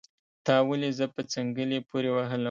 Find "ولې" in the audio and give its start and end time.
0.69-0.91